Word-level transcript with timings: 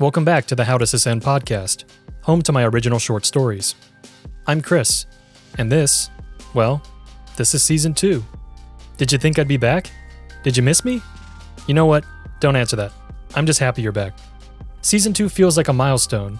Welcome 0.00 0.24
back 0.24 0.46
to 0.46 0.54
the 0.54 0.64
How 0.64 0.78
Does 0.78 0.92
This 0.92 1.08
End 1.08 1.22
podcast, 1.22 1.82
home 2.22 2.40
to 2.42 2.52
my 2.52 2.64
original 2.64 3.00
short 3.00 3.26
stories. 3.26 3.74
I'm 4.46 4.60
Chris, 4.60 5.06
and 5.58 5.72
this, 5.72 6.08
well, 6.54 6.80
this 7.36 7.52
is 7.52 7.64
season 7.64 7.94
two. 7.94 8.24
Did 8.96 9.10
you 9.10 9.18
think 9.18 9.40
I'd 9.40 9.48
be 9.48 9.56
back? 9.56 9.90
Did 10.44 10.56
you 10.56 10.62
miss 10.62 10.84
me? 10.84 11.02
You 11.66 11.74
know 11.74 11.86
what? 11.86 12.04
Don't 12.38 12.54
answer 12.54 12.76
that. 12.76 12.92
I'm 13.34 13.44
just 13.44 13.58
happy 13.58 13.82
you're 13.82 13.90
back. 13.90 14.16
Season 14.82 15.12
two 15.12 15.28
feels 15.28 15.56
like 15.56 15.66
a 15.66 15.72
milestone. 15.72 16.38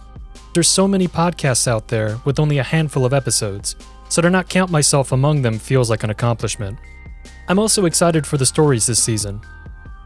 There's 0.55 0.69
so 0.69 0.87
many 0.87 1.09
podcasts 1.09 1.67
out 1.67 1.89
there 1.89 2.21
with 2.25 2.39
only 2.39 2.59
a 2.59 2.63
handful 2.63 3.05
of 3.05 3.13
episodes, 3.13 3.75
so 4.09 4.23
to 4.23 4.31
not 4.31 4.49
count 4.49 4.71
myself 4.71 5.11
among 5.11 5.43
them 5.43 5.59
feels 5.59 5.91
like 5.91 6.05
an 6.05 6.11
accomplishment. 6.11 6.79
I'm 7.49 7.59
also 7.59 7.87
excited 7.87 8.25
for 8.25 8.37
the 8.37 8.47
stories 8.47 8.87
this 8.87 9.03
season. 9.03 9.41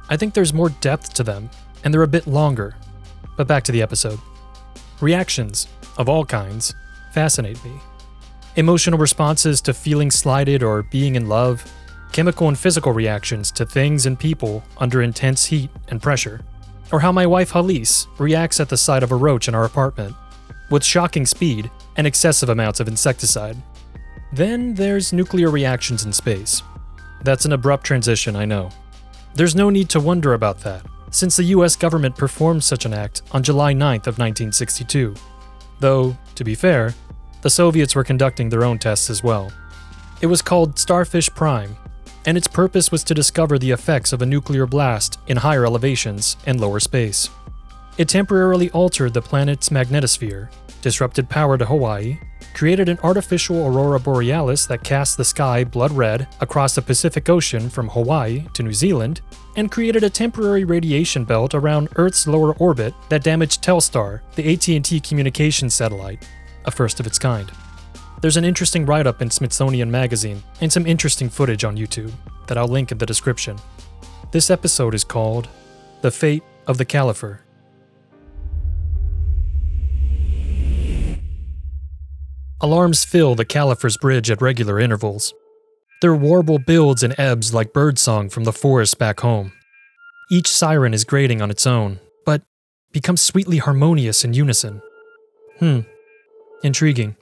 I 0.09 0.17
think 0.17 0.33
there's 0.33 0.55
more 0.55 0.71
depth 0.71 1.12
to 1.12 1.23
them, 1.23 1.51
and 1.84 1.93
they're 1.93 2.03
a 2.03 2.09
bit 2.09 2.27
longer. 2.27 2.77
But 3.37 3.47
back 3.47 3.65
to 3.65 3.73
the 3.73 3.83
episode. 3.83 4.21
Reactions, 5.01 5.67
of 5.99 6.09
all 6.09 6.25
kinds, 6.25 6.75
fascinate 7.13 7.63
me. 7.65 7.73
Emotional 8.57 8.99
responses 8.99 9.61
to 9.63 9.75
feeling 9.75 10.11
slighted 10.11 10.63
or 10.63 10.83
being 10.85 11.15
in 11.15 11.29
love, 11.29 11.65
chemical 12.13 12.49
and 12.49 12.59
physical 12.59 12.93
reactions 12.93 13.51
to 13.53 13.65
things 13.65 14.07
and 14.07 14.19
people 14.19 14.63
under 14.77 15.03
intense 15.03 15.47
heat 15.47 15.71
and 15.89 16.03
pressure, 16.03 16.43
or 16.93 17.01
how 17.01 17.11
my 17.11 17.27
wife 17.27 17.51
Hallease 17.53 18.07
reacts 18.19 18.61
at 18.61 18.69
the 18.69 18.77
sight 18.77 19.03
of 19.03 19.11
a 19.11 19.17
roach 19.17 19.49
in 19.49 19.55
our 19.55 19.65
apartment, 19.65 20.15
with 20.71 20.85
shocking 20.85 21.25
speed 21.25 21.71
and 21.97 22.07
excessive 22.07 22.51
amounts 22.51 22.81
of 22.81 22.89
insecticide. 22.89 23.57
Then 24.35 24.75
there's 24.75 25.12
nuclear 25.12 25.51
reactions 25.51 26.05
in 26.05 26.12
space. 26.12 26.62
That's 27.23 27.45
an 27.45 27.53
abrupt 27.53 27.84
transition, 27.84 28.37
I 28.37 28.45
know. 28.45 28.71
There's 29.34 29.55
no 29.55 29.71
need 29.71 29.89
to 29.91 30.01
wonder 30.01 30.34
about 30.34 30.61
that, 30.61 30.84
since 31.13 31.37
the 31.37 31.45
US 31.45 31.77
government 31.77 32.17
performed 32.17 32.65
such 32.65 32.85
an 32.85 32.93
act 32.93 33.23
on 33.31 33.45
July 33.45 33.73
9th 33.73 34.09
of 34.09 34.19
1962. 34.19 35.15
Though, 35.79 36.17
to 36.35 36.43
be 36.43 36.57
fair, 36.57 36.95
the 37.43 37.51
Soviets 37.51 37.95
were 37.95 38.03
conducting 38.03 38.49
their 38.49 38.65
own 38.65 38.79
tests 38.79 39.11
as 39.11 39.23
well. 39.23 39.53
It 40.21 40.27
was 40.27 40.43
called 40.43 40.79
Starfish 40.79 41.29
Prime, 41.31 41.77
and 42.25 42.37
its 42.37 42.49
purpose 42.49 42.91
was 42.91 43.05
to 43.05 43.15
discover 43.15 43.59
the 43.59 43.71
effects 43.71 44.13
of 44.13 44.23
a 44.23 44.27
nuclear 44.27 44.67
blast 44.67 45.19
in 45.27 45.37
higher 45.37 45.67
elevations 45.67 46.37
and 46.47 46.61
lower 46.61 46.81
space. 46.81 47.29
It 47.99 48.09
temporarily 48.09 48.71
altered 48.71 49.13
the 49.13 49.21
planet's 49.21 49.69
magnetosphere, 49.69 50.49
disrupted 50.83 51.30
power 51.30 51.56
to 51.56 51.64
Hawaii, 51.64 52.19
created 52.52 52.91
an 52.91 52.98
artificial 53.02 53.66
aurora 53.66 53.98
borealis 53.98 54.66
that 54.66 54.84
cast 54.84 55.16
the 55.16 55.25
sky 55.25 55.64
blood 55.64 55.92
red 55.92 56.28
across 56.41 56.75
the 56.75 56.83
Pacific 56.83 57.30
Ocean 57.30 57.70
from 57.70 57.88
Hawaii 57.88 58.44
to 58.52 58.62
New 58.62 58.75
Zealand, 58.75 59.22
and 59.56 59.70
created 59.70 60.03
a 60.03 60.10
temporary 60.10 60.64
radiation 60.64 61.25
belt 61.25 61.55
around 61.55 61.88
Earth's 61.97 62.27
lower 62.27 62.55
orbit 62.56 62.92
that 63.08 63.22
damaged 63.22 63.62
Telstar, 63.62 64.20
the 64.34 64.53
AT&T 64.53 65.00
communications 65.00 65.75
satellite, 65.75 66.28
a 66.64 66.70
first 66.70 67.00
of 67.00 67.06
its 67.06 67.19
kind. 67.19 67.50
There's 68.20 68.36
an 68.36 68.44
interesting 68.44 68.86
write-up 68.86 69.20
in 69.20 69.30
Smithsonian 69.30 69.91
Magazine 69.91 70.42
and 70.60 70.72
some 70.72 70.86
interesting 70.86 71.28
footage 71.28 71.64
on 71.64 71.77
YouTube 71.77 72.12
that 72.47 72.58
I'll 72.58 72.69
link 72.69 72.92
in 72.92 72.98
the 72.98 73.06
description. 73.06 73.56
This 74.30 74.50
episode 74.50 74.94
is 74.94 75.05
called 75.05 75.48
The 76.03 76.10
Fate 76.10 76.42
of 76.66 76.78
the 76.78 76.84
Caliphur. 76.84 77.42
Alarms 82.63 83.05
fill 83.05 83.35
the 83.35 83.45
Caliphur's 83.45 83.97
bridge 83.97 84.31
at 84.31 84.41
regular 84.41 84.79
intervals. 84.79 85.35
Their 86.01 86.15
warble 86.15 86.61
builds 86.61 87.03
and 87.03 87.13
ebbs 87.19 87.53
like 87.53 87.73
birdsong 87.73 88.29
from 88.29 88.45
the 88.45 88.53
forest 88.53 89.01
back 89.01 89.19
home. 89.19 89.51
Each 90.31 90.47
siren 90.47 90.95
is 90.95 91.03
grating 91.03 91.43
on 91.43 91.51
its 91.51 91.67
own, 91.67 91.99
but 92.25 92.43
becomes 92.93 93.21
sweetly 93.21 93.59
harmonious 93.59 94.25
in 94.25 94.33
unison. 94.33 94.81
Hmm, 95.59 95.81
intriguing. 96.62 97.17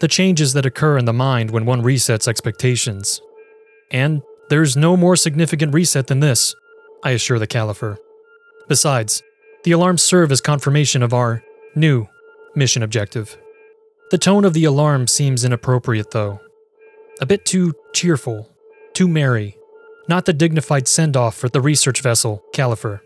The 0.00 0.08
changes 0.08 0.54
that 0.54 0.66
occur 0.66 0.98
in 0.98 1.04
the 1.04 1.12
mind 1.12 1.52
when 1.52 1.66
one 1.66 1.82
resets 1.82 2.26
expectations. 2.26 3.20
And 3.92 4.22
there's 4.50 4.76
no 4.76 4.96
more 4.96 5.14
significant 5.14 5.72
reset 5.72 6.08
than 6.08 6.18
this, 6.18 6.52
I 7.04 7.12
assure 7.12 7.38
the 7.38 7.46
Caliphur. 7.46 7.96
Besides, 8.66 9.22
the 9.62 9.70
alarms 9.70 10.02
serve 10.02 10.32
as 10.32 10.40
confirmation 10.40 11.04
of 11.04 11.14
our 11.14 11.44
new 11.76 12.08
mission 12.56 12.82
objective. 12.82 13.38
The 14.10 14.18
tone 14.18 14.44
of 14.44 14.52
the 14.52 14.64
alarm 14.64 15.06
seems 15.06 15.44
inappropriate, 15.44 16.10
though. 16.10 16.40
A 17.20 17.26
bit 17.26 17.44
too 17.44 17.74
cheerful, 17.92 18.48
too 18.92 19.08
merry, 19.08 19.56
not 20.08 20.26
the 20.26 20.32
dignified 20.32 20.86
send 20.86 21.16
off 21.16 21.34
for 21.34 21.48
the 21.48 21.60
research 21.60 22.00
vessel, 22.00 22.42
Caliphur. 22.52 23.00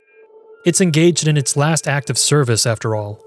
It's 0.64 0.80
engaged 0.80 1.28
in 1.28 1.36
its 1.36 1.56
last 1.56 1.86
act 1.86 2.10
of 2.10 2.18
service, 2.18 2.66
after 2.66 2.94
all. 2.96 3.22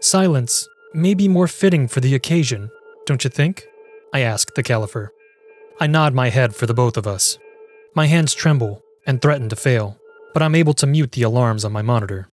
Silence 0.00 0.68
may 0.94 1.14
be 1.14 1.28
more 1.28 1.48
fitting 1.48 1.88
for 1.88 2.00
the 2.00 2.14
occasion, 2.14 2.70
don't 3.06 3.24
you 3.24 3.30
think? 3.30 3.66
I 4.12 4.20
ask 4.20 4.54
the 4.54 4.62
Caliphur. 4.62 5.12
I 5.80 5.86
nod 5.86 6.14
my 6.14 6.28
head 6.28 6.54
for 6.54 6.66
the 6.66 6.74
both 6.74 6.96
of 6.96 7.06
us. 7.06 7.38
My 7.94 8.06
hands 8.06 8.34
tremble 8.34 8.82
and 9.06 9.20
threaten 9.20 9.48
to 9.48 9.56
fail, 9.56 9.98
but 10.34 10.42
I'm 10.42 10.54
able 10.54 10.74
to 10.74 10.86
mute 10.86 11.12
the 11.12 11.22
alarms 11.22 11.64
on 11.64 11.72
my 11.72 11.82
monitor. 11.82 12.28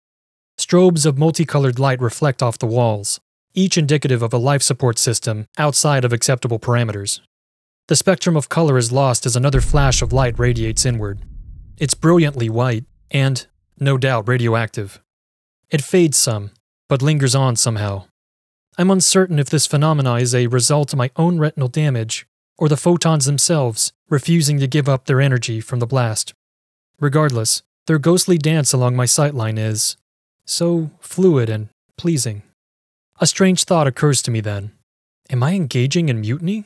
Strobes 0.59 1.07
of 1.07 1.19
multicolored 1.19 1.79
light 1.79 2.01
reflect 2.01 2.43
off 2.43 2.59
the 2.59 2.67
walls, 2.67 3.21
each 3.55 3.79
indicative 3.79 4.23
of 4.23 4.33
a 4.33 4.39
life 4.39 4.63
support 4.63 4.99
system 4.99 5.47
outside 5.57 6.05
of 6.05 6.13
acceptable 6.13 6.59
parameters. 6.59 7.21
The 7.89 7.97
spectrum 7.97 8.37
of 8.37 8.49
color 8.49 8.79
is 8.79 8.93
lost 8.93 9.27
as 9.27 9.37
another 9.37 9.61
flash 9.61 10.03
of 10.03 10.13
light 10.13 10.39
radiates 10.39 10.85
inward. 10.85 11.21
It's 11.79 11.95
brilliantly 11.95 12.49
white 12.49 12.85
and, 13.11 13.47
no 13.79 13.99
doubt, 13.99 14.29
radioactive. 14.29 15.01
It 15.71 15.83
fades 15.83 16.17
some, 16.17 16.51
but 16.89 17.03
lingers 17.03 17.35
on 17.35 17.57
somehow. 17.57 18.05
I'm 18.77 18.91
uncertain 18.91 19.39
if 19.39 19.51
this 19.51 19.67
phenomena 19.67 20.15
is 20.15 20.35
a 20.35 20.49
result 20.49 20.93
of 20.93 20.99
my 20.99 21.11
own 21.17 21.39
retinal 21.39 21.69
damage 21.69 22.27
or 22.59 22.69
the 22.69 22.77
photons 22.77 23.27
themselves 23.27 23.93
refusing 24.09 24.59
to 24.61 24.67
give 24.67 24.89
up 24.89 25.05
their 25.05 25.21
energy 25.21 25.61
from 25.61 25.79
the 25.79 25.87
blast. 25.87 26.35
Regardless, 27.01 27.63
their 27.87 27.99
ghostly 27.99 28.39
dance 28.39 28.73
along 28.73 28.97
my 28.97 29.05
sightline 29.05 29.59
is 29.59 29.97
so 30.45 30.91
fluid 31.01 31.49
and 31.49 31.69
pleasing. 31.97 32.43
A 33.21 33.27
strange 33.29 33.63
thought 33.63 33.87
occurs 33.87 34.23
to 34.23 34.33
me 34.33 34.41
then. 34.41 34.73
Am 35.31 35.43
I 35.43 35.53
engaging 35.53 36.09
in 36.09 36.21
mutiny? 36.21 36.65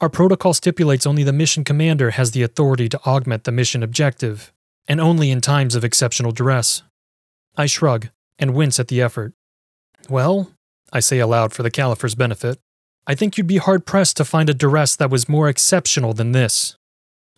Our 0.00 0.08
protocol 0.08 0.54
stipulates 0.54 1.06
only 1.06 1.24
the 1.24 1.32
mission 1.32 1.64
commander 1.64 2.12
has 2.12 2.30
the 2.30 2.42
authority 2.42 2.88
to 2.88 3.00
augment 3.04 3.42
the 3.42 3.52
mission 3.52 3.82
objective, 3.82 4.52
and 4.86 5.00
only 5.00 5.30
in 5.30 5.40
times 5.40 5.74
of 5.74 5.84
exceptional 5.84 6.30
duress. 6.30 6.82
I 7.56 7.66
shrug 7.66 8.08
and 8.38 8.54
wince 8.54 8.78
at 8.78 8.88
the 8.88 9.02
effort. 9.02 9.32
Well, 10.08 10.52
I 10.92 11.00
say 11.00 11.18
aloud 11.18 11.52
for 11.52 11.64
the 11.64 11.70
Caliphur's 11.70 12.14
benefit, 12.14 12.58
I 13.06 13.16
think 13.16 13.36
you'd 13.36 13.46
be 13.48 13.56
hard 13.58 13.84
pressed 13.84 14.16
to 14.18 14.24
find 14.24 14.48
a 14.48 14.54
duress 14.54 14.94
that 14.96 15.10
was 15.10 15.28
more 15.28 15.48
exceptional 15.48 16.12
than 16.12 16.32
this. 16.32 16.76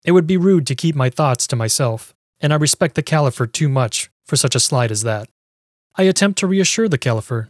It 0.04 0.12
would 0.12 0.26
be 0.26 0.36
rude 0.36 0.66
to 0.66 0.74
keep 0.74 0.94
my 0.94 1.08
thoughts 1.08 1.46
to 1.48 1.56
myself, 1.56 2.14
and 2.40 2.52
I 2.52 2.56
respect 2.56 2.96
the 2.96 3.02
Caliphur 3.02 3.46
too 3.46 3.68
much 3.68 4.10
for 4.26 4.36
such 4.36 4.54
a 4.54 4.60
slight 4.60 4.90
as 4.90 5.02
that. 5.02 5.28
I 5.96 6.02
attempt 6.02 6.38
to 6.40 6.46
reassure 6.46 6.88
the 6.88 6.98
Caliphur 6.98 7.48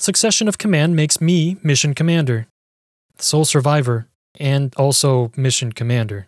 Succession 0.00 0.48
of 0.48 0.56
command 0.56 0.96
makes 0.96 1.20
me 1.20 1.58
mission 1.62 1.92
commander, 1.92 2.46
sole 3.18 3.44
survivor, 3.44 4.08
and 4.38 4.74
also 4.76 5.30
mission 5.36 5.74
commander. 5.74 6.26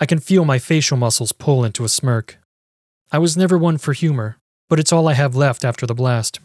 I 0.00 0.06
can 0.06 0.20
feel 0.20 0.46
my 0.46 0.58
facial 0.58 0.96
muscles 0.96 1.30
pull 1.30 1.66
into 1.66 1.84
a 1.84 1.90
smirk. 1.90 2.38
I 3.12 3.18
was 3.18 3.36
never 3.36 3.58
one 3.58 3.76
for 3.76 3.92
humor, 3.92 4.38
but 4.70 4.80
it's 4.80 4.90
all 4.90 5.06
I 5.06 5.12
have 5.12 5.36
left 5.36 5.66
after 5.66 5.86
the 5.86 5.94
blast. 5.94 6.40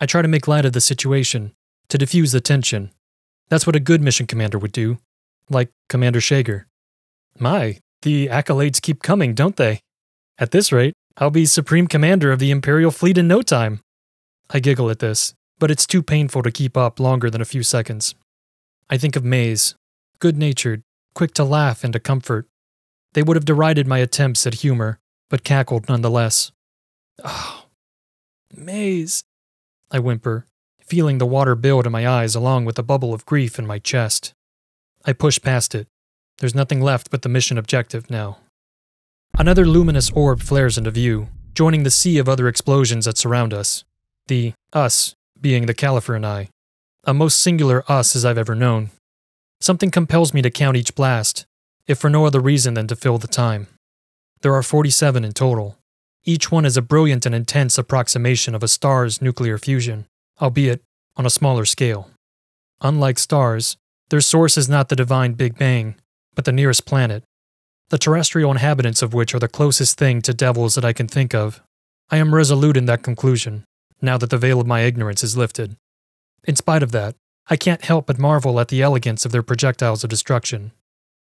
I 0.00 0.06
try 0.06 0.22
to 0.22 0.28
make 0.28 0.48
light 0.48 0.64
of 0.64 0.72
the 0.72 0.80
situation, 0.80 1.52
to 1.88 1.96
diffuse 1.96 2.32
the 2.32 2.40
tension. 2.40 2.90
That's 3.48 3.64
what 3.64 3.76
a 3.76 3.80
good 3.80 4.02
mission 4.02 4.26
commander 4.26 4.58
would 4.58 4.72
do, 4.72 4.98
like 5.48 5.70
Commander 5.88 6.18
Shager. 6.18 6.64
My, 7.38 7.78
the 8.02 8.26
accolades 8.26 8.82
keep 8.82 9.04
coming, 9.04 9.34
don't 9.34 9.54
they? 9.54 9.82
At 10.36 10.50
this 10.50 10.72
rate, 10.72 10.94
I'll 11.16 11.30
be 11.30 11.46
Supreme 11.46 11.86
Commander 11.86 12.32
of 12.32 12.40
the 12.40 12.50
Imperial 12.50 12.90
Fleet 12.90 13.16
in 13.16 13.28
no 13.28 13.40
time. 13.40 13.78
I 14.50 14.58
giggle 14.58 14.90
at 14.90 14.98
this, 14.98 15.32
but 15.58 15.70
it's 15.70 15.86
too 15.86 16.02
painful 16.02 16.42
to 16.42 16.50
keep 16.50 16.76
up 16.76 17.00
longer 17.00 17.30
than 17.30 17.40
a 17.40 17.46
few 17.46 17.62
seconds. 17.62 18.14
I 18.90 18.98
think 18.98 19.16
of 19.16 19.24
Maze, 19.24 19.74
good 20.18 20.36
natured, 20.36 20.82
quick 21.14 21.32
to 21.34 21.44
laugh 21.44 21.82
and 21.82 21.92
to 21.92 22.00
comfort. 22.00 22.46
They 23.14 23.22
would 23.22 23.36
have 23.36 23.44
derided 23.44 23.86
my 23.86 23.98
attempts 23.98 24.46
at 24.46 24.54
humor, 24.54 24.98
but 25.30 25.44
cackled 25.44 25.88
nonetheless. 25.88 26.52
Oh, 27.24 27.64
Maze, 28.54 29.24
I 29.90 29.98
whimper, 29.98 30.46
feeling 30.80 31.18
the 31.18 31.26
water 31.26 31.54
build 31.54 31.86
in 31.86 31.92
my 31.92 32.06
eyes 32.06 32.34
along 32.34 32.64
with 32.64 32.78
a 32.78 32.82
bubble 32.82 33.14
of 33.14 33.26
grief 33.26 33.58
in 33.58 33.66
my 33.66 33.78
chest. 33.78 34.34
I 35.04 35.12
push 35.12 35.40
past 35.40 35.74
it. 35.74 35.88
There's 36.38 36.54
nothing 36.54 36.80
left 36.80 37.10
but 37.10 37.22
the 37.22 37.28
mission 37.28 37.56
objective 37.56 38.10
now. 38.10 38.38
Another 39.38 39.66
luminous 39.66 40.10
orb 40.10 40.42
flares 40.42 40.76
into 40.78 40.90
view, 40.90 41.28
joining 41.54 41.82
the 41.82 41.90
sea 41.90 42.18
of 42.18 42.28
other 42.28 42.48
explosions 42.48 43.06
that 43.06 43.18
surround 43.18 43.54
us. 43.54 43.84
The 44.28 44.52
us 44.72 45.14
being 45.46 45.66
the 45.66 45.74
Caliphur 45.74 46.16
and 46.16 46.26
I, 46.26 46.48
a 47.04 47.14
most 47.14 47.38
singular 47.38 47.84
us 47.86 48.16
as 48.16 48.24
I've 48.24 48.36
ever 48.36 48.56
known. 48.56 48.90
Something 49.60 49.92
compels 49.92 50.34
me 50.34 50.42
to 50.42 50.50
count 50.50 50.76
each 50.76 50.96
blast, 50.96 51.46
if 51.86 51.98
for 51.98 52.10
no 52.10 52.26
other 52.26 52.40
reason 52.40 52.74
than 52.74 52.88
to 52.88 52.96
fill 52.96 53.18
the 53.18 53.28
time. 53.28 53.68
There 54.40 54.52
are 54.52 54.62
47 54.64 55.24
in 55.24 55.30
total, 55.30 55.76
Each 56.24 56.50
one 56.50 56.64
is 56.64 56.76
a 56.76 56.82
brilliant 56.82 57.24
and 57.24 57.34
intense 57.36 57.78
approximation 57.78 58.56
of 58.56 58.64
a 58.64 58.68
star's 58.68 59.22
nuclear 59.22 59.58
fusion, 59.58 60.06
albeit 60.42 60.82
on 61.16 61.24
a 61.24 61.30
smaller 61.30 61.64
scale. 61.64 62.10
Unlike 62.80 63.20
stars, 63.20 63.76
their 64.10 64.20
source 64.20 64.58
is 64.58 64.68
not 64.68 64.88
the 64.88 64.96
divine 64.96 65.34
Big 65.34 65.56
Bang, 65.56 65.94
but 66.34 66.44
the 66.44 66.50
nearest 66.50 66.86
planet, 66.86 67.22
the 67.90 67.98
terrestrial 67.98 68.50
inhabitants 68.50 69.00
of 69.00 69.14
which 69.14 69.32
are 69.32 69.38
the 69.38 69.46
closest 69.46 69.96
thing 69.96 70.20
to 70.22 70.34
devils 70.34 70.74
that 70.74 70.84
I 70.84 70.92
can 70.92 71.06
think 71.06 71.36
of. 71.36 71.62
I 72.10 72.16
am 72.16 72.34
resolute 72.34 72.76
in 72.76 72.86
that 72.86 73.04
conclusion, 73.04 73.62
now 74.00 74.18
that 74.18 74.30
the 74.30 74.38
veil 74.38 74.60
of 74.60 74.66
my 74.66 74.80
ignorance 74.80 75.22
is 75.24 75.36
lifted. 75.36 75.76
In 76.44 76.56
spite 76.56 76.82
of 76.82 76.92
that, 76.92 77.16
I 77.48 77.56
can't 77.56 77.84
help 77.84 78.06
but 78.06 78.18
marvel 78.18 78.58
at 78.60 78.68
the 78.68 78.82
elegance 78.82 79.24
of 79.24 79.32
their 79.32 79.42
projectiles 79.42 80.02
of 80.02 80.10
destruction. 80.10 80.72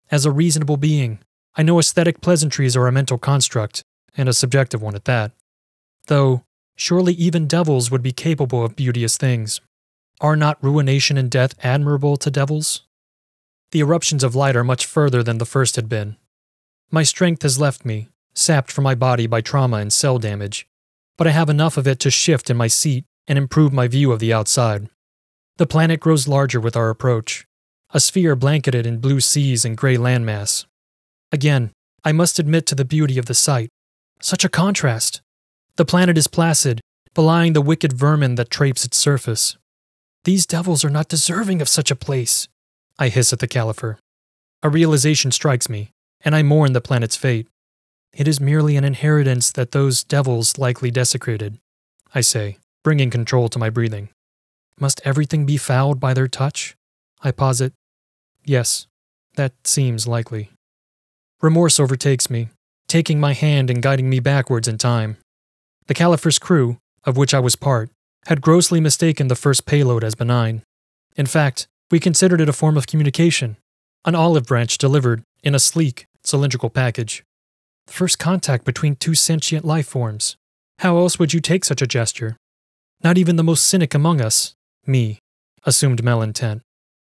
As 0.09 0.25
a 0.25 0.31
reasonable 0.31 0.77
being, 0.77 1.19
I 1.55 1.63
know 1.63 1.79
aesthetic 1.79 2.21
pleasantries 2.21 2.77
are 2.77 2.87
a 2.87 2.91
mental 2.91 3.17
construct, 3.17 3.83
and 4.15 4.29
a 4.29 4.33
subjective 4.33 4.81
one 4.81 4.95
at 4.95 5.05
that. 5.05 5.31
Though, 6.07 6.43
surely 6.75 7.13
even 7.13 7.47
devils 7.47 7.91
would 7.91 8.01
be 8.01 8.11
capable 8.11 8.63
of 8.63 8.75
beauteous 8.75 9.17
things. 9.17 9.59
Are 10.21 10.35
not 10.35 10.63
ruination 10.63 11.17
and 11.17 11.29
death 11.29 11.53
admirable 11.63 12.17
to 12.17 12.31
devils? 12.31 12.83
The 13.71 13.79
eruptions 13.79 14.23
of 14.23 14.35
light 14.35 14.55
are 14.55 14.63
much 14.63 14.85
further 14.85 15.21
than 15.21 15.37
the 15.37 15.45
first 15.45 15.75
had 15.75 15.89
been. 15.89 16.15
My 16.89 17.03
strength 17.03 17.41
has 17.43 17.59
left 17.59 17.85
me, 17.85 18.07
sapped 18.33 18.71
from 18.71 18.85
my 18.85 18.95
body 18.95 19.27
by 19.27 19.41
trauma 19.41 19.77
and 19.77 19.91
cell 19.91 20.19
damage, 20.19 20.67
but 21.17 21.27
I 21.27 21.31
have 21.31 21.49
enough 21.49 21.77
of 21.77 21.87
it 21.87 21.99
to 22.01 22.11
shift 22.11 22.49
in 22.49 22.57
my 22.57 22.67
seat 22.67 23.05
and 23.27 23.37
improve 23.37 23.73
my 23.73 23.87
view 23.87 24.11
of 24.11 24.19
the 24.19 24.33
outside. 24.33 24.89
The 25.57 25.67
planet 25.67 25.99
grows 25.99 26.27
larger 26.27 26.59
with 26.59 26.77
our 26.77 26.89
approach, 26.89 27.45
a 27.91 27.99
sphere 27.99 28.35
blanketed 28.35 28.85
in 28.85 28.99
blue 28.99 29.19
seas 29.19 29.65
and 29.65 29.75
gray 29.75 29.97
landmass. 29.97 30.65
Again, 31.31 31.71
I 32.03 32.11
must 32.11 32.39
admit 32.39 32.65
to 32.67 32.75
the 32.75 32.85
beauty 32.85 33.17
of 33.17 33.25
the 33.25 33.33
sight. 33.33 33.69
Such 34.21 34.45
a 34.45 34.49
contrast. 34.49 35.21
The 35.75 35.85
planet 35.85 36.17
is 36.17 36.27
placid, 36.27 36.79
belying 37.13 37.53
the 37.53 37.61
wicked 37.61 37.93
vermin 37.93 38.35
that 38.35 38.49
traipse 38.49 38.85
its 38.85 38.97
surface. 38.97 39.57
These 40.23 40.45
devils 40.45 40.85
are 40.85 40.89
not 40.89 41.07
deserving 41.07 41.61
of 41.61 41.69
such 41.69 41.91
a 41.91 41.95
place, 41.95 42.47
I 42.99 43.09
hiss 43.09 43.33
at 43.33 43.39
the 43.39 43.47
Caliphur. 43.47 43.97
A 44.63 44.69
realization 44.69 45.31
strikes 45.31 45.69
me, 45.69 45.91
and 46.21 46.35
I 46.35 46.43
mourn 46.43 46.73
the 46.73 46.81
planet's 46.81 47.15
fate. 47.15 47.47
It 48.17 48.27
is 48.27 48.41
merely 48.41 48.75
an 48.75 48.83
inheritance 48.83 49.51
that 49.51 49.73
those 49.73 50.03
devils 50.03 50.57
likely 50.57 50.89
desecrated, 50.89 51.59
I 52.15 52.21
say, 52.21 52.57
bringing 52.83 53.11
control 53.11 53.47
to 53.49 53.59
my 53.59 53.69
breathing. 53.69 54.09
Must 54.79 54.99
everything 55.05 55.45
be 55.45 55.57
fouled 55.57 55.99
by 55.99 56.15
their 56.15 56.27
touch? 56.27 56.75
I 57.21 57.29
posit. 57.29 57.73
Yes, 58.43 58.87
that 59.35 59.53
seems 59.65 60.07
likely. 60.07 60.49
Remorse 61.43 61.79
overtakes 61.79 62.27
me, 62.27 62.49
taking 62.87 63.19
my 63.19 63.33
hand 63.33 63.69
and 63.69 63.83
guiding 63.83 64.09
me 64.09 64.19
backwards 64.19 64.67
in 64.67 64.79
time. 64.79 65.17
The 65.85 65.93
Caliphur's 65.93 66.39
crew, 66.39 66.79
of 67.03 67.17
which 67.17 67.35
I 67.35 67.39
was 67.39 67.55
part, 67.55 67.91
had 68.25 68.41
grossly 68.41 68.81
mistaken 68.81 69.27
the 69.27 69.35
first 69.35 69.67
payload 69.67 70.03
as 70.03 70.15
benign. 70.15 70.63
In 71.15 71.27
fact, 71.27 71.67
we 71.91 71.99
considered 71.99 72.41
it 72.41 72.49
a 72.49 72.53
form 72.53 72.77
of 72.77 72.87
communication, 72.87 73.57
an 74.05 74.15
olive 74.15 74.47
branch 74.47 74.79
delivered 74.79 75.21
in 75.43 75.53
a 75.53 75.59
sleek, 75.59 76.07
cylindrical 76.23 76.71
package. 76.71 77.23
The 77.87 77.93
first 77.93 78.19
contact 78.19 78.65
between 78.65 78.95
two 78.95 79.15
sentient 79.15 79.65
life 79.65 79.87
forms. 79.87 80.35
How 80.79 80.97
else 80.97 81.17
would 81.17 81.33
you 81.33 81.39
take 81.39 81.65
such 81.65 81.81
a 81.81 81.87
gesture? 81.87 82.37
Not 83.03 83.17
even 83.17 83.37
the 83.37 83.43
most 83.43 83.65
cynic 83.65 83.93
among 83.93 84.21
us, 84.21 84.53
me, 84.85 85.19
assumed 85.65 86.03
malintent. 86.03 86.61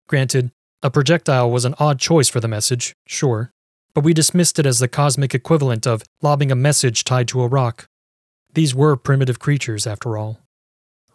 Granted, 0.07 0.51
a 0.81 0.89
projectile 0.89 1.51
was 1.51 1.65
an 1.65 1.75
odd 1.79 1.99
choice 1.99 2.29
for 2.29 2.39
the 2.39 2.47
message, 2.47 2.93
sure, 3.05 3.51
but 3.93 4.03
we 4.03 4.13
dismissed 4.13 4.59
it 4.59 4.65
as 4.65 4.79
the 4.79 4.87
cosmic 4.87 5.35
equivalent 5.35 5.85
of 5.85 6.03
lobbing 6.21 6.51
a 6.51 6.55
message 6.55 7.03
tied 7.03 7.27
to 7.29 7.41
a 7.41 7.47
rock. 7.47 7.85
These 8.53 8.73
were 8.73 8.95
primitive 8.95 9.39
creatures, 9.39 9.85
after 9.85 10.17
all. 10.17 10.39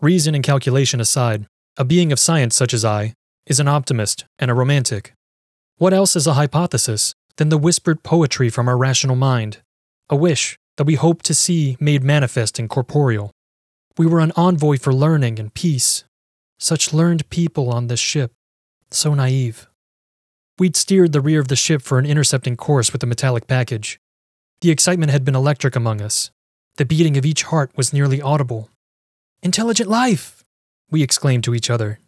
Reason 0.01 0.35
and 0.35 0.45
calculation 0.45 1.01
aside, 1.01 1.47
a 1.77 1.85
being 1.85 2.13
of 2.13 2.19
science 2.19 2.55
such 2.55 2.75
as 2.75 2.85
I 2.85 3.15
is 3.47 3.61
an 3.61 3.69
optimist 3.69 4.25
and 4.39 4.51
a 4.51 4.55
romantic. 4.55 5.13
What 5.77 5.95
else 5.95 6.15
is 6.15 6.27
a 6.27 6.35
hypothesis 6.35 7.15
than 7.37 7.49
the 7.49 7.59
whispered 7.59 8.03
poetry 8.03 8.49
from 8.49 8.69
our 8.69 8.77
rational 8.77 9.17
mind, 9.17 9.59
a 10.09 10.17
wish 10.17 10.59
that 10.77 10.85
we 10.85 10.95
hoped 10.95 11.25
to 11.27 11.35
see 11.35 11.77
made 11.81 12.03
manifest 12.03 12.59
and 12.59 12.69
corporeal? 12.69 13.31
We 13.97 14.07
were 14.07 14.21
an 14.21 14.33
envoy 14.37 14.79
for 14.79 14.93
learning 14.93 15.39
and 15.39 15.55
peace. 15.55 16.05
Such 16.59 16.93
learned 16.93 17.29
people 17.31 17.71
on 17.71 17.87
this 17.87 18.01
ship, 18.01 18.33
so 18.91 19.15
naive. 19.15 19.69
We'd 20.59 20.77
steered 20.77 21.13
the 21.13 21.21
rear 21.21 21.41
of 21.41 21.49
the 21.49 21.57
ship 21.57 21.83
for 21.83 21.99
an 21.99 22.07
intercepting 22.07 22.57
course 22.57 22.93
with 22.93 23.01
the 23.01 23.07
metallic 23.07 23.47
package. 23.47 23.99
The 24.61 24.71
excitement 24.71 25.11
had 25.11 25.25
been 25.25 25.35
electric 25.35 25.75
among 25.75 26.01
us. 26.01 26.31
The 26.77 26.85
beating 26.85 27.17
of 27.17 27.27
each 27.27 27.45
heart 27.45 27.71
was 27.77 27.93
nearly 27.93 28.23
audible. 28.23 28.71
Intelligent 29.43 29.89
life! 29.89 30.45
We 30.91 31.03
exclaimed 31.03 31.45
to 31.45 31.55
each 31.55 31.71
other. 31.71 31.99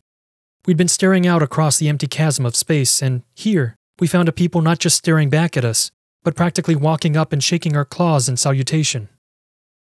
We'd 0.64 0.76
been 0.76 0.88
staring 0.88 1.26
out 1.26 1.42
across 1.42 1.78
the 1.78 1.88
empty 1.88 2.06
chasm 2.06 2.46
of 2.46 2.56
space, 2.56 3.02
and 3.02 3.22
here, 3.34 3.76
we 3.98 4.06
found 4.06 4.28
a 4.28 4.32
people 4.32 4.60
not 4.60 4.78
just 4.78 4.96
staring 4.96 5.30
back 5.30 5.56
at 5.56 5.64
us, 5.64 5.90
but 6.22 6.36
practically 6.36 6.76
walking 6.76 7.16
up 7.16 7.32
and 7.32 7.42
shaking 7.42 7.76
our 7.76 7.84
claws 7.84 8.28
in 8.28 8.36
salutation. 8.36 9.08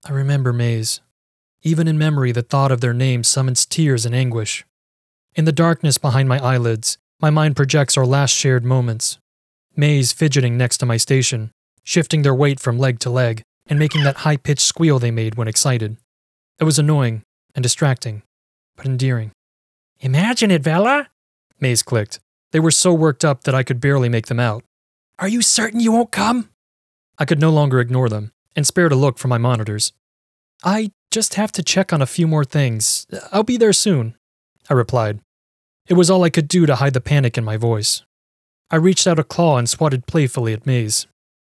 I 0.05 0.11
remember 0.11 0.53
Maze. 0.53 1.01
Even 1.63 1.87
in 1.87 1.97
memory, 1.97 2.31
the 2.31 2.43
thought 2.43 2.71
of 2.71 2.81
their 2.81 2.93
name 2.93 3.23
summons 3.23 3.65
tears 3.65 4.05
and 4.05 4.13
anguish. 4.13 4.65
In 5.35 5.45
the 5.45 5.51
darkness 5.51 5.97
behind 5.97 6.29
my 6.29 6.39
eyelids, 6.39 6.97
my 7.19 7.29
mind 7.29 7.55
projects 7.55 7.97
our 7.97 8.05
last 8.05 8.31
shared 8.31 8.63
moments. 8.63 9.17
Maze 9.75 10.11
fidgeting 10.11 10.57
next 10.57 10.77
to 10.77 10.85
my 10.85 10.97
station, 10.97 11.51
shifting 11.83 12.21
their 12.21 12.35
weight 12.35 12.59
from 12.59 12.77
leg 12.77 12.99
to 12.99 13.09
leg, 13.09 13.41
and 13.67 13.79
making 13.79 14.03
that 14.03 14.17
high 14.17 14.37
pitched 14.37 14.61
squeal 14.61 14.99
they 14.99 15.11
made 15.11 15.35
when 15.35 15.47
excited. 15.47 15.97
It 16.59 16.63
was 16.63 16.79
annoying 16.79 17.23
and 17.55 17.63
distracting, 17.63 18.23
but 18.75 18.85
endearing. 18.85 19.31
Imagine 19.99 20.51
it, 20.51 20.63
Vela! 20.63 21.07
Maze 21.59 21.83
clicked. 21.83 22.19
They 22.51 22.59
were 22.59 22.71
so 22.71 22.93
worked 22.93 23.25
up 23.25 23.43
that 23.43 23.55
I 23.55 23.63
could 23.63 23.81
barely 23.81 24.09
make 24.09 24.27
them 24.27 24.39
out. 24.39 24.63
Are 25.19 25.27
you 25.27 25.41
certain 25.41 25.79
you 25.79 25.91
won't 25.91 26.11
come? 26.11 26.49
I 27.17 27.25
could 27.25 27.39
no 27.39 27.49
longer 27.49 27.79
ignore 27.79 28.09
them, 28.09 28.31
and 28.55 28.65
spared 28.65 28.91
a 28.91 28.95
look 28.95 29.17
from 29.17 29.29
my 29.29 29.37
monitors. 29.37 29.91
I 30.63 30.91
just 31.11 31.35
have 31.35 31.51
to 31.53 31.63
check 31.63 31.91
on 31.91 32.01
a 32.01 32.05
few 32.05 32.27
more 32.27 32.45
things. 32.45 33.07
I'll 33.31 33.43
be 33.43 33.57
there 33.57 33.73
soon, 33.73 34.15
I 34.69 34.73
replied, 34.73 35.19
it 35.87 35.93
was 35.93 36.09
all 36.09 36.23
I 36.23 36.29
could 36.29 36.49
do 36.49 36.65
to 36.65 36.75
hide 36.75 36.93
the 36.93 37.01
panic 37.01 37.37
in 37.37 37.45
my 37.45 37.55
voice. 37.55 38.03
I 38.69 38.75
reached 38.75 39.07
out 39.07 39.19
a 39.19 39.23
claw 39.23 39.57
and 39.57 39.69
swatted 39.69 40.05
playfully 40.05 40.51
at 40.51 40.65
Maze. 40.65 41.07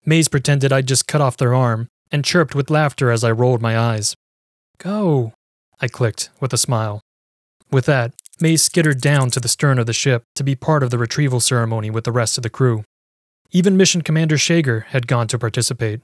Maze 0.05 0.29
pretended 0.29 0.71
I'd 0.71 0.87
just 0.87 1.07
cut 1.07 1.23
off 1.23 1.39
their 1.39 1.55
arm 1.55 1.89
and 2.13 2.25
chirped 2.25 2.55
with 2.55 2.71
laughter 2.71 3.11
as 3.11 3.25
I 3.25 3.31
rolled 3.31 3.63
my 3.63 3.79
eyes. 3.79 4.15
Go, 4.77 5.33
I 5.81 5.89
clicked 5.89 6.29
with 6.41 6.53
a 6.53 6.59
smile. 6.59 7.01
With 7.71 7.87
that, 7.87 8.13
Maze 8.41 8.63
skittered 8.63 9.01
down 9.01 9.31
to 9.31 9.41
the 9.41 9.49
stern 9.49 9.79
of 9.79 9.87
the 9.87 9.93
ship 9.93 10.25
to 10.35 10.45
be 10.45 10.55
part 10.55 10.83
of 10.83 10.91
the 10.91 10.99
retrieval 10.99 11.41
ceremony 11.41 11.91
with 11.91 12.05
the 12.05 12.13
rest 12.13 12.37
of 12.37 12.43
the 12.43 12.51
crew. 12.51 12.85
Even 13.51 13.77
Mission 13.77 14.03
Commander 14.03 14.37
Shager 14.37 14.85
had 14.87 15.07
gone 15.07 15.27
to 15.29 15.39
participate. 15.39 16.01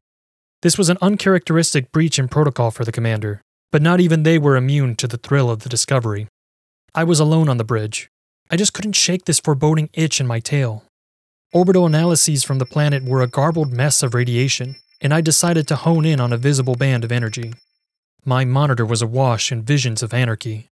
This 0.63 0.79
was 0.79 0.89
an 0.89 0.99
uncharacteristic 1.01 1.93
breach 1.93 2.19
in 2.19 2.29
protocol 2.29 2.71
for 2.71 2.85
the 2.85 2.93
commander, 2.93 3.43
but 3.71 3.83
not 3.83 4.01
even 4.01 4.23
they 4.23 4.39
were 4.39 4.57
immune 4.57 4.97
to 4.97 5.07
the 5.07 5.19
thrill 5.19 5.51
of 5.51 5.61
the 5.61 5.69
discovery. 5.69 6.27
I 6.95 7.05
was 7.05 7.21
alone 7.21 7.49
on 7.49 7.59
the 7.59 7.65
bridge, 7.65 8.09
I 8.51 8.57
just 8.57 8.75
couldn't 8.75 8.93
shake 8.93 9.25
this 9.25 9.41
foreboding 9.41 9.89
itch 9.95 10.21
in 10.21 10.27
my 10.27 10.39
tail. 10.39 10.85
Orbital 11.53 11.87
analyses 11.87 12.45
from 12.45 12.59
the 12.59 12.67
planet 12.67 13.03
were 13.05 13.23
a 13.23 13.27
garbled 13.27 13.73
mess 13.73 14.03
of 14.03 14.15
radiation, 14.15 14.77
and 15.01 15.15
I 15.15 15.23
decided 15.23 15.67
to 15.69 15.77
hone 15.77 16.05
in 16.05 16.21
on 16.21 16.33
a 16.33 16.37
visible 16.37 16.75
band 16.75 17.05
of 17.05 17.13
energy. 17.13 17.55
My 18.25 18.45
monitor 18.45 18.85
was 18.85 19.03
awash 19.03 19.51
in 19.51 19.63
visions 19.63 20.03
of 20.03 20.13
anarchy. 20.13 20.69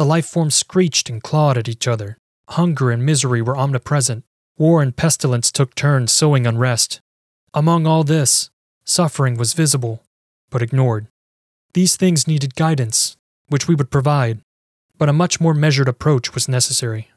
The 0.00 0.06
life 0.06 0.24
forms 0.24 0.54
screeched 0.54 1.10
and 1.10 1.22
clawed 1.22 1.58
at 1.58 1.68
each 1.68 1.86
other. 1.86 2.16
Hunger 2.48 2.90
and 2.90 3.04
misery 3.04 3.42
were 3.42 3.54
omnipresent. 3.54 4.24
War 4.56 4.80
and 4.80 4.96
pestilence 4.96 5.52
took 5.52 5.74
turns 5.74 6.10
sowing 6.10 6.46
unrest. 6.46 7.02
Among 7.52 7.86
all 7.86 8.02
this, 8.02 8.48
suffering 8.82 9.36
was 9.36 9.52
visible, 9.52 10.02
but 10.48 10.62
ignored. 10.62 11.08
These 11.74 11.96
things 11.96 12.26
needed 12.26 12.54
guidance, 12.54 13.18
which 13.48 13.68
we 13.68 13.74
would 13.74 13.90
provide, 13.90 14.40
but 14.96 15.10
a 15.10 15.12
much 15.12 15.38
more 15.38 15.52
measured 15.52 15.86
approach 15.86 16.32
was 16.32 16.48
necessary. 16.48 17.10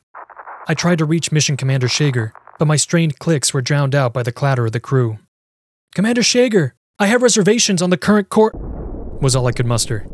I 0.68 0.74
tried 0.74 0.98
to 0.98 1.06
reach 1.06 1.32
Mission 1.32 1.56
Commander 1.56 1.88
Shager, 1.88 2.34
but 2.60 2.68
my 2.68 2.76
strained 2.76 3.18
clicks 3.18 3.54
were 3.54 3.62
drowned 3.62 3.96
out 3.96 4.12
by 4.12 4.24
the 4.24 4.34
clatter 4.34 4.66
of 4.66 4.74
the 4.74 4.82
crew. 4.82 5.20
Commander 5.96 6.22
Shager, 6.22 6.74
I 7.00 7.06
have 7.06 7.24
reservations 7.24 7.82
on 7.82 7.92
the 7.92 7.98
current 7.98 8.28
court, 8.28 8.56
was 9.22 9.38
all 9.38 9.48
I 9.48 9.54
could 9.54 9.68
muster. 9.68 10.06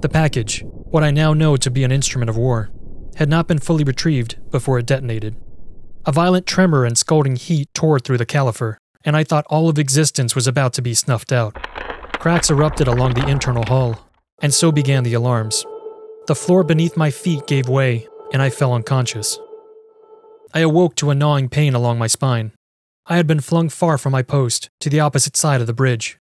The 0.00 0.08
package, 0.08 0.64
what 0.90 1.04
I 1.04 1.10
now 1.10 1.34
know 1.34 1.56
to 1.56 1.70
be 1.70 1.84
an 1.84 1.92
instrument 1.92 2.30
of 2.30 2.36
war, 2.36 2.70
had 3.16 3.28
not 3.28 3.46
been 3.46 3.58
fully 3.58 3.84
retrieved 3.84 4.38
before 4.50 4.78
it 4.78 4.86
detonated. 4.86 5.36
A 6.06 6.12
violent 6.12 6.46
tremor 6.46 6.84
and 6.84 6.96
scalding 6.96 7.36
heat 7.36 7.68
tore 7.74 7.98
through 7.98 8.18
the 8.18 8.26
Caliphur, 8.26 8.78
and 9.04 9.16
I 9.16 9.24
thought 9.24 9.46
all 9.50 9.68
of 9.68 9.78
existence 9.78 10.34
was 10.34 10.46
about 10.46 10.72
to 10.74 10.82
be 10.82 10.94
snuffed 10.94 11.32
out. 11.32 11.54
Cracks 12.14 12.50
erupted 12.50 12.88
along 12.88 13.14
the 13.14 13.28
internal 13.28 13.64
hull, 13.66 14.08
and 14.40 14.54
so 14.54 14.72
began 14.72 15.04
the 15.04 15.14
alarms. 15.14 15.64
The 16.26 16.34
floor 16.34 16.64
beneath 16.64 16.96
my 16.96 17.10
feet 17.10 17.46
gave 17.46 17.68
way, 17.68 18.08
and 18.32 18.40
I 18.40 18.50
fell 18.50 18.72
unconscious. 18.72 19.38
I 20.54 20.60
awoke 20.60 20.94
to 20.96 21.10
a 21.10 21.14
gnawing 21.14 21.48
pain 21.48 21.74
along 21.74 21.98
my 21.98 22.06
spine. 22.06 22.52
I 23.06 23.16
had 23.16 23.26
been 23.26 23.40
flung 23.40 23.68
far 23.68 23.98
from 23.98 24.12
my 24.12 24.22
post, 24.22 24.70
to 24.80 24.90
the 24.90 25.00
opposite 25.00 25.36
side 25.36 25.60
of 25.60 25.66
the 25.66 25.72
bridge. 25.72 26.18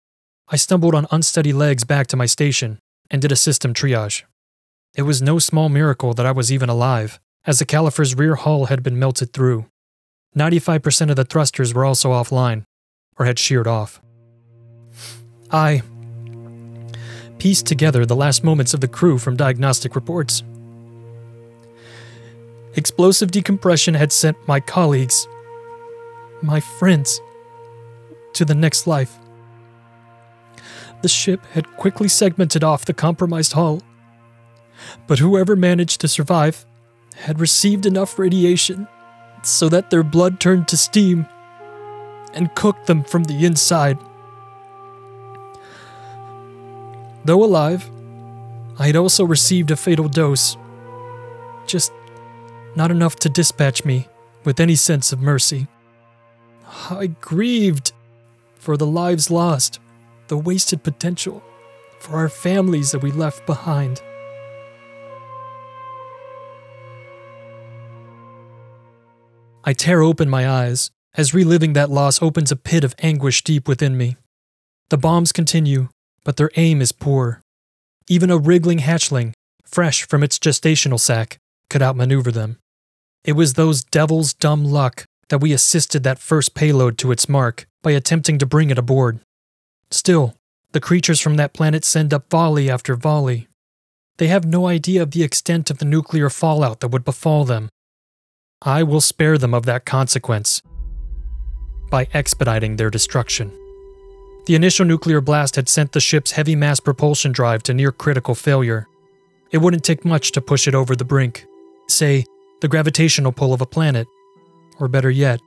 I 0.49 0.55
stumbled 0.55 0.95
on 0.95 1.07
unsteady 1.11 1.53
legs 1.53 1.83
back 1.83 2.07
to 2.07 2.17
my 2.17 2.25
station 2.25 2.79
and 3.09 3.21
did 3.21 3.31
a 3.31 3.35
system 3.35 3.73
triage. 3.73 4.23
It 4.97 5.03
was 5.03 5.21
no 5.21 5.37
small 5.37 5.69
miracle 5.69 6.15
that 6.15 6.25
I 6.25 6.31
was 6.31 6.51
even 6.51 6.69
alive, 6.69 7.19
as 7.45 7.59
the 7.59 7.65
Caliphur's 7.65 8.15
rear 8.15 8.33
hull 8.33 8.65
had 8.65 8.81
been 8.81 8.97
melted 8.97 9.31
through. 9.31 9.67
95% 10.35 11.11
of 11.11 11.15
the 11.15 11.23
thrusters 11.23 11.71
were 11.71 11.85
also 11.85 12.09
offline, 12.09 12.63
or 13.19 13.27
had 13.27 13.37
sheared 13.37 13.67
off. 13.67 14.01
I 15.51 15.83
pieced 17.37 17.67
together 17.67 18.07
the 18.07 18.15
last 18.15 18.43
moments 18.43 18.73
of 18.73 18.81
the 18.81 18.87
crew 18.87 19.19
from 19.19 19.37
diagnostic 19.37 19.93
reports. 19.93 20.43
Explosive 22.75 23.29
decompression 23.29 23.93
had 23.93 24.11
sent 24.11 24.47
my 24.47 24.59
colleagues, 24.59 25.27
my 26.41 26.59
friends, 26.59 27.21
to 28.33 28.45
the 28.45 28.55
next 28.55 28.87
life. 28.87 29.15
The 31.03 31.07
ship 31.07 31.45
had 31.53 31.77
quickly 31.77 32.07
segmented 32.07 32.63
off 32.63 32.85
the 32.85 32.93
compromised 32.95 33.53
hull, 33.53 33.83
but 35.07 35.19
whoever 35.19 35.55
managed 35.55 36.01
to 36.01 36.07
survive 36.07 36.65
had 37.15 37.39
received 37.39 37.85
enough 37.85 38.19
radiation 38.19 38.87
so 39.43 39.69
that 39.69 39.89
their 39.89 40.03
blood 40.03 40.39
turned 40.39 40.67
to 40.67 40.77
steam 40.77 41.27
and 42.33 42.53
cooked 42.55 42.85
them 42.87 43.03
from 43.03 43.23
the 43.23 43.45
inside. 43.45 43.97
Though 47.25 47.43
alive, 47.43 47.89
I 48.79 48.87
had 48.87 48.95
also 48.95 49.25
received 49.25 49.71
a 49.71 49.75
fatal 49.75 50.07
dose. 50.07 50.55
Just 51.65 51.91
not 52.75 52.91
enough 52.91 53.15
to 53.17 53.29
dispatch 53.29 53.83
me 53.83 54.07
with 54.43 54.59
any 54.59 54.75
sense 54.75 55.11
of 55.11 55.19
mercy. 55.19 55.67
I 56.89 57.07
grieved 57.21 57.91
for 58.55 58.77
the 58.77 58.85
lives 58.85 59.31
lost, 59.31 59.79
the 60.27 60.37
wasted 60.37 60.83
potential, 60.83 61.43
for 61.99 62.17
our 62.17 62.29
families 62.29 62.91
that 62.91 63.01
we 63.01 63.11
left 63.11 63.45
behind. 63.45 64.01
I 69.67 69.73
tear 69.73 70.01
open 70.01 70.29
my 70.29 70.49
eyes 70.49 70.91
as 71.15 71.33
reliving 71.33 71.73
that 71.73 71.89
loss 71.89 72.21
opens 72.21 72.53
a 72.53 72.55
pit 72.55 72.85
of 72.85 72.95
anguish 72.99 73.43
deep 73.43 73.67
within 73.67 73.97
me. 73.97 74.15
The 74.87 74.97
bombs 74.97 75.33
continue, 75.33 75.89
but 76.23 76.37
their 76.37 76.51
aim 76.55 76.81
is 76.81 76.93
poor. 76.93 77.41
Even 78.07 78.31
a 78.31 78.37
wriggling 78.37 78.79
hatchling, 78.79 79.33
fresh 79.65 80.07
from 80.07 80.23
its 80.23 80.39
gestational 80.39 80.97
sac, 80.97 81.37
could 81.69 81.81
outmaneuver 81.81 82.31
them. 82.31 82.59
It 83.25 83.33
was 83.33 83.55
those 83.55 83.83
devils' 83.83 84.33
dumb 84.33 84.63
luck 84.63 85.03
that 85.27 85.41
we 85.41 85.51
assisted 85.51 86.01
that 86.03 86.17
first 86.17 86.55
payload 86.55 86.97
to 86.99 87.11
its 87.11 87.27
mark 87.27 87.67
by 87.81 87.91
attempting 87.91 88.37
to 88.37 88.45
bring 88.45 88.69
it 88.69 88.77
aboard. 88.77 89.19
Still, 89.91 90.33
the 90.71 90.79
creatures 90.79 91.19
from 91.19 91.35
that 91.35 91.51
planet 91.51 91.83
send 91.83 92.13
up 92.13 92.29
volley 92.29 92.69
after 92.69 92.95
volley. 92.95 93.49
They 94.15 94.27
have 94.27 94.45
no 94.45 94.65
idea 94.65 95.01
of 95.01 95.11
the 95.11 95.23
extent 95.23 95.69
of 95.69 95.79
the 95.79 95.83
nuclear 95.83 96.29
fallout 96.29 96.79
that 96.79 96.91
would 96.91 97.03
befall 97.03 97.43
them. 97.43 97.67
I 98.61 98.81
will 98.81 99.01
spare 99.01 99.37
them 99.37 99.53
of 99.53 99.65
that 99.65 99.85
consequence 99.85 100.63
by 101.91 102.07
expediting 102.13 102.75
their 102.75 102.89
destruction. 102.89 103.51
The 104.47 104.55
initial 104.55 104.85
nuclear 104.85 105.21
blast 105.21 105.55
had 105.55 105.69
sent 105.69 105.91
the 105.91 105.99
ship's 105.99 106.31
heavy 106.31 106.55
mass 106.55 106.79
propulsion 106.79 107.31
drive 107.31 107.61
to 107.63 107.73
near 107.73 107.91
critical 107.91 108.33
failure. 108.33 108.87
It 109.51 109.59
wouldn't 109.59 109.83
take 109.83 110.03
much 110.03 110.31
to 110.31 110.41
push 110.41 110.67
it 110.67 110.73
over 110.73 110.95
the 110.95 111.05
brink. 111.05 111.45
Say, 111.87 112.25
the 112.61 112.67
gravitational 112.67 113.31
pull 113.31 113.53
of 113.53 113.61
a 113.61 113.65
planet, 113.67 114.07
or 114.79 114.87
better 114.87 115.11
yet, 115.11 115.39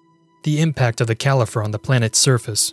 the 0.45 0.61
impact 0.61 1.01
of 1.01 1.09
the 1.09 1.17
Caliphur 1.17 1.65
on 1.65 1.73
the 1.73 1.79
planet's 1.79 2.19
surface. 2.19 2.73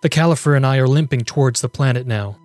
The 0.00 0.08
Caliphur 0.08 0.54
and 0.54 0.64
I 0.64 0.78
are 0.78 0.88
limping 0.88 1.20
towards 1.20 1.60
the 1.60 1.68
planet 1.68 2.06
now. 2.06 2.38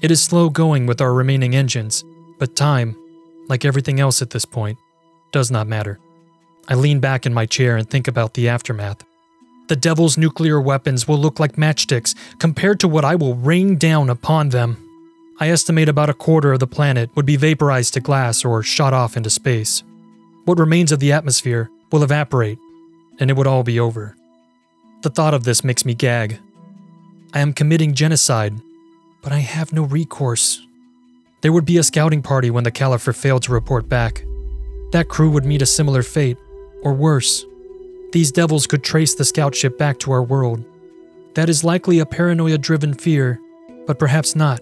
It 0.00 0.10
is 0.10 0.22
slow 0.22 0.48
going 0.48 0.86
with 0.86 1.00
our 1.02 1.12
remaining 1.12 1.54
engines, 1.54 2.04
but 2.38 2.56
time, 2.56 2.96
like 3.48 3.64
everything 3.64 4.00
else 4.00 4.22
at 4.22 4.30
this 4.30 4.46
point, 4.46 4.78
does 5.30 5.50
not 5.50 5.66
matter. 5.66 6.00
I 6.68 6.74
lean 6.74 7.00
back 7.00 7.24
in 7.24 7.32
my 7.32 7.46
chair 7.46 7.76
and 7.76 7.88
think 7.88 8.06
about 8.06 8.34
the 8.34 8.48
aftermath. 8.48 9.04
The 9.68 9.76
devil's 9.76 10.18
nuclear 10.18 10.60
weapons 10.60 11.08
will 11.08 11.18
look 11.18 11.40
like 11.40 11.56
matchsticks 11.56 12.14
compared 12.38 12.78
to 12.80 12.88
what 12.88 13.04
I 13.04 13.16
will 13.16 13.34
rain 13.34 13.76
down 13.76 14.10
upon 14.10 14.50
them. 14.50 14.76
I 15.40 15.50
estimate 15.50 15.88
about 15.88 16.10
a 16.10 16.14
quarter 16.14 16.52
of 16.52 16.60
the 16.60 16.66
planet 16.66 17.10
would 17.14 17.26
be 17.26 17.36
vaporized 17.36 17.94
to 17.94 18.00
glass 18.00 18.44
or 18.44 18.62
shot 18.62 18.92
off 18.92 19.16
into 19.16 19.30
space. 19.30 19.82
What 20.44 20.58
remains 20.58 20.92
of 20.92 21.00
the 21.00 21.12
atmosphere 21.12 21.70
will 21.92 22.02
evaporate, 22.02 22.58
and 23.18 23.30
it 23.30 23.36
would 23.36 23.46
all 23.46 23.62
be 23.62 23.78
over. 23.78 24.16
The 25.02 25.10
thought 25.10 25.34
of 25.34 25.44
this 25.44 25.62
makes 25.62 25.84
me 25.84 25.94
gag. 25.94 26.38
I 27.32 27.40
am 27.40 27.52
committing 27.52 27.94
genocide, 27.94 28.54
but 29.22 29.32
I 29.32 29.38
have 29.38 29.72
no 29.72 29.82
recourse. 29.84 30.66
There 31.42 31.52
would 31.52 31.66
be 31.66 31.78
a 31.78 31.82
scouting 31.82 32.22
party 32.22 32.50
when 32.50 32.64
the 32.64 32.70
Caliphur 32.70 33.12
failed 33.12 33.42
to 33.44 33.52
report 33.52 33.88
back. 33.88 34.24
That 34.92 35.08
crew 35.08 35.30
would 35.30 35.44
meet 35.44 35.62
a 35.62 35.66
similar 35.66 36.02
fate, 36.02 36.38
or 36.82 36.92
worse. 36.92 37.46
These 38.12 38.32
devils 38.32 38.66
could 38.66 38.82
trace 38.82 39.14
the 39.14 39.24
scout 39.24 39.54
ship 39.54 39.76
back 39.78 39.98
to 40.00 40.12
our 40.12 40.22
world. 40.22 40.64
That 41.34 41.48
is 41.48 41.64
likely 41.64 41.98
a 41.98 42.06
paranoia 42.06 42.58
driven 42.58 42.94
fear, 42.94 43.40
but 43.86 43.98
perhaps 43.98 44.34
not. 44.34 44.60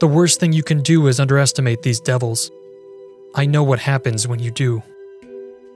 The 0.00 0.08
worst 0.08 0.40
thing 0.40 0.52
you 0.52 0.62
can 0.62 0.82
do 0.82 1.06
is 1.06 1.18
underestimate 1.18 1.82
these 1.82 2.00
devils. 2.00 2.50
I 3.34 3.46
know 3.46 3.62
what 3.62 3.78
happens 3.78 4.28
when 4.28 4.40
you 4.40 4.50
do. 4.50 4.82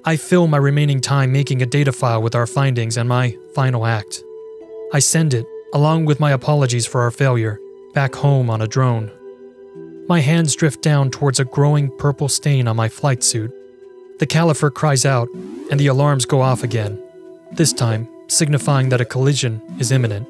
I 0.05 0.17
fill 0.17 0.47
my 0.47 0.57
remaining 0.57 1.01
time 1.01 1.33
making 1.33 1.63
a 1.63 1.67
data 1.67 1.93
file 1.93 2.23
with 2.23 2.35
our 2.35 2.47
findings 2.47 2.97
and 2.97 3.09
my 3.09 3.37
final 3.55 3.87
act. 3.87 4.23
I 4.93 4.99
send 4.99 5.35
it, 5.35 5.47
along 5.75 6.07
with 6.07 6.21
my 6.21 6.33
apologies 6.33 6.87
for 6.87 7.03
our 7.03 7.11
failure, 7.11 7.59
back 7.93 8.15
home 8.15 8.51
on 8.51 8.63
a 8.63 8.67
drone. 8.67 9.11
My 10.09 10.21
hands 10.21 10.57
drift 10.57 10.83
down 10.83 11.11
towards 11.11 11.39
a 11.39 11.45
growing 11.45 11.95
purple 11.99 12.29
stain 12.29 12.67
on 12.67 12.77
my 12.77 12.89
flight 12.89 13.23
suit. 13.23 13.53
The 14.21 14.27
Caliphur 14.27 14.71
cries 14.71 15.07
out, 15.07 15.31
and 15.71 15.81
the 15.81 15.87
alarms 15.87 16.27
go 16.27 16.43
off 16.43 16.63
again, 16.63 17.03
this 17.53 17.73
time 17.73 18.07
signifying 18.29 18.91
that 18.91 19.01
a 19.01 19.05
collision 19.07 19.63
is 19.79 19.91
imminent. 19.91 20.29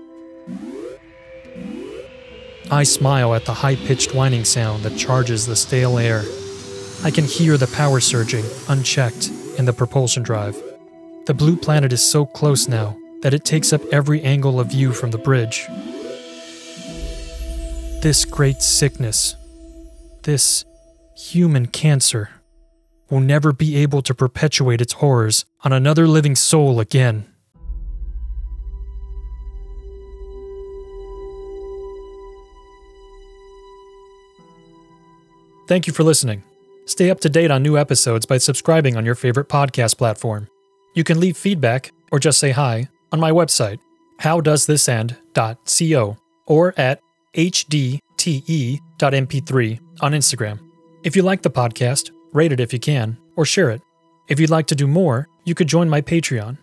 I 2.70 2.84
smile 2.84 3.34
at 3.34 3.46
the 3.46 3.52
high 3.52 3.74
pitched 3.74 4.14
whining 4.14 4.44
sound 4.44 4.84
that 4.84 4.96
charges 4.96 5.44
the 5.44 5.56
stale 5.56 5.98
air. 5.98 6.22
I 7.02 7.10
can 7.10 7.24
hear 7.24 7.56
the 7.56 7.66
power 7.66 7.98
surging, 7.98 8.44
unchecked, 8.68 9.28
in 9.58 9.64
the 9.64 9.72
propulsion 9.72 10.22
drive. 10.22 10.56
The 11.26 11.34
blue 11.34 11.56
planet 11.56 11.92
is 11.92 12.00
so 12.00 12.24
close 12.24 12.68
now 12.68 12.96
that 13.22 13.34
it 13.34 13.44
takes 13.44 13.72
up 13.72 13.82
every 13.92 14.22
angle 14.22 14.60
of 14.60 14.70
view 14.70 14.92
from 14.92 15.10
the 15.10 15.18
bridge. 15.18 15.66
This 18.02 18.24
great 18.24 18.62
sickness, 18.62 19.34
this 20.22 20.64
human 21.16 21.66
cancer, 21.66 22.30
will 23.10 23.20
never 23.20 23.52
be 23.52 23.76
able 23.76 24.02
to 24.02 24.14
perpetuate 24.14 24.80
its 24.80 24.94
horrors 24.94 25.44
on 25.64 25.72
another 25.72 26.06
living 26.06 26.36
soul 26.36 26.80
again. 26.80 27.26
Thank 35.66 35.86
you 35.86 35.92
for 35.92 36.02
listening. 36.02 36.42
Stay 36.86 37.10
up 37.10 37.20
to 37.20 37.28
date 37.28 37.52
on 37.52 37.62
new 37.62 37.78
episodes 37.78 38.26
by 38.26 38.38
subscribing 38.38 38.96
on 38.96 39.06
your 39.06 39.14
favorite 39.14 39.48
podcast 39.48 39.96
platform. 39.96 40.48
You 40.94 41.04
can 41.04 41.20
leave 41.20 41.36
feedback 41.36 41.92
or 42.10 42.18
just 42.18 42.40
say 42.40 42.50
hi 42.50 42.88
on 43.12 43.20
my 43.20 43.30
website, 43.30 43.78
howdoesthisend.co, 44.20 46.16
or 46.46 46.74
at 46.76 47.00
hdte.mp3 47.36 48.00
on 50.00 50.12
Instagram. 50.12 50.58
If 51.04 51.14
you 51.14 51.22
like 51.22 51.42
the 51.42 51.50
podcast, 51.50 52.10
rate 52.32 52.52
it 52.52 52.60
if 52.60 52.72
you 52.72 52.78
can, 52.78 53.16
or 53.36 53.44
share 53.44 53.70
it. 53.70 53.82
If 54.28 54.38
you'd 54.38 54.50
like 54.50 54.66
to 54.68 54.74
do 54.74 54.86
more, 54.86 55.28
you 55.44 55.54
could 55.54 55.68
join 55.68 55.88
my 55.88 56.00
Patreon. 56.00 56.58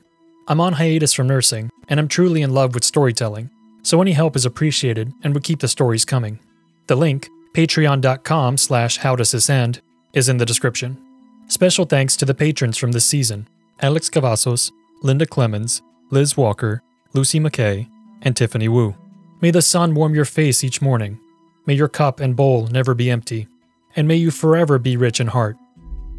I'm 0.48 0.62
on 0.62 0.74
hiatus 0.74 1.14
from 1.14 1.28
nursing, 1.28 1.70
and 1.90 2.00
I'm 2.00 2.08
truly 2.08 2.42
in 2.42 2.54
love 2.54 2.74
with 2.74 2.84
storytelling, 2.84 3.50
so 3.82 4.02
any 4.02 4.14
help 4.14 4.36
is 4.36 4.46
appreciated 4.46 5.12
and 5.24 5.34
would 5.34 5.44
keep 5.44 5.60
the 5.60 5.68
stories 5.68 6.06
coming. 6.06 6.40
The 6.88 6.96
link, 6.96 7.28
patreon.com 7.54 8.58
slash 8.58 9.00
howdoesthisend, 9.00 9.82
is 10.14 10.30
in 10.30 10.38
the 10.38 10.46
description. 10.46 10.98
Special 11.48 11.86
thanks 11.86 12.16
to 12.18 12.26
the 12.26 12.34
patrons 12.34 12.78
from 12.78 12.92
this 12.92 13.06
season 13.06 13.48
Alex 13.82 14.10
Cavazos, 14.10 14.72
Linda 15.02 15.26
Clemens, 15.26 15.82
Liz 16.10 16.38
Walker, 16.38 16.82
Lucy 17.14 17.40
McKay, 17.40 17.90
and 18.22 18.36
Tiffany 18.36 18.68
Wu. 18.68 18.96
May 19.42 19.52
the 19.52 19.62
sun 19.62 19.94
warm 19.94 20.16
your 20.16 20.26
face 20.26 20.64
each 20.64 20.82
morning. 20.82 21.20
May 21.66 21.74
your 21.74 21.88
cup 21.88 22.20
and 22.20 22.36
bowl 22.36 22.68
never 22.68 22.94
be 22.94 23.12
empty. 23.12 23.48
And 23.98 24.08
may 24.08 24.16
you 24.16 24.30
forever 24.32 24.78
be 24.78 24.96
rich 24.96 25.20
in 25.20 25.28
heart. 25.28 25.58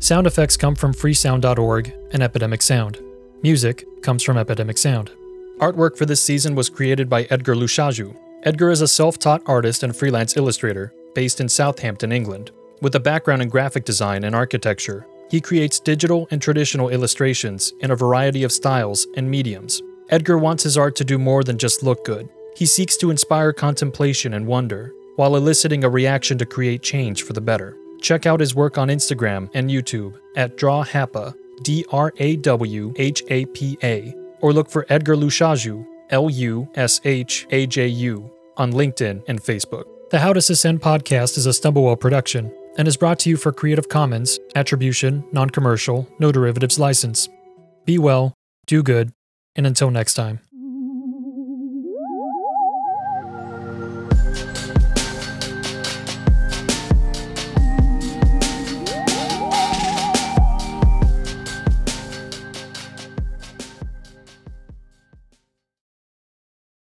Sound 0.00 0.26
effects 0.26 0.56
come 0.56 0.75
from 0.75 0.92
freesound.org 0.92 1.94
and 2.12 2.23
Epidemic 2.23 2.61
Sound. 2.61 3.00
Music 3.42 3.87
comes 4.02 4.25
from 4.25 4.37
Epidemic 4.37 4.76
Sound. 4.76 5.12
Artwork 5.58 5.97
for 5.97 6.04
this 6.04 6.20
season 6.20 6.56
was 6.56 6.68
created 6.68 7.08
by 7.08 7.23
Edgar 7.30 7.54
Lushaju. 7.54 8.16
Edgar 8.42 8.70
is 8.70 8.80
a 8.80 8.88
self 8.88 9.18
taught 9.18 9.42
artist 9.47 9.85
and 9.85 9.97
freelance 9.97 10.37
illustrator 10.37 10.92
based 11.14 11.40
in 11.40 11.49
Southampton, 11.49 12.11
England. 12.12 12.50
With 12.80 12.94
a 12.97 13.00
background 13.00 13.42
in 13.42 13.49
graphic 13.49 13.85
design 13.85 14.25
and 14.25 14.35
architecture, 14.35 15.06
he 15.30 15.40
creates 15.40 15.80
digital 15.80 16.26
and 16.30 16.42
traditional 16.42 16.88
illustrations 16.88 17.73
in 17.80 17.92
a 17.92 17.97
variety 17.97 18.42
of 18.42 18.52
styles 18.52 19.06
and 19.16 19.30
mediums. 19.30 19.82
Edgar 20.11 20.38
wants 20.38 20.64
his 20.64 20.78
art 20.78 20.97
to 20.97 21.04
do 21.04 21.18
more 21.18 21.44
than 21.44 21.58
just 21.58 21.82
look 21.82 22.04
good. 22.04 22.28
He 22.56 22.66
seeks 22.66 22.97
to 22.97 23.11
inspire 23.11 23.52
contemplation 23.52 24.35
and 24.35 24.47
wonder, 24.47 24.94
while 25.18 25.34
eliciting 25.34 25.82
a 25.82 25.90
reaction 25.90 26.38
to 26.38 26.46
create 26.46 26.80
change 26.80 27.25
for 27.25 27.32
the 27.32 27.40
better. 27.40 27.76
Check 28.00 28.25
out 28.25 28.38
his 28.38 28.54
work 28.54 28.78
on 28.78 28.87
Instagram 28.87 29.50
and 29.52 29.68
YouTube 29.68 30.16
at 30.37 30.56
DrawHapa, 30.56 31.34
D 31.62 31.84
R 31.90 32.12
A 32.18 32.37
W 32.37 32.94
H 32.96 33.25
A 33.28 33.44
P 33.46 33.76
A, 33.82 34.14
or 34.40 34.52
look 34.52 34.70
for 34.70 34.87
Edgar 34.88 35.16
Lushaju, 35.16 35.84
L 36.10 36.30
U 36.30 36.70
S 36.76 37.00
H 37.04 37.48
A 37.50 37.66
J 37.66 37.88
U, 37.88 38.30
on 38.56 38.72
LinkedIn 38.72 39.25
and 39.26 39.42
Facebook. 39.42 39.87
The 40.10 40.20
How 40.20 40.32
to 40.32 40.38
Ascend 40.38 40.80
podcast 40.80 41.37
is 41.37 41.46
a 41.46 41.50
Stumblewell 41.50 41.98
production 41.98 42.54
and 42.78 42.87
is 42.87 42.96
brought 42.96 43.18
to 43.20 43.28
you 43.28 43.37
for 43.37 43.50
Creative 43.50 43.88
Commons, 43.88 44.38
Attribution, 44.54 45.25
Non 45.32 45.50
Commercial, 45.50 46.08
No 46.20 46.30
Derivatives 46.30 46.78
license. 46.78 47.28
Be 47.84 47.98
well, 47.98 48.34
do 48.66 48.84
good, 48.84 49.12
and 49.56 49.66
until 49.66 49.90
next 49.90 50.14
time. 50.14 50.38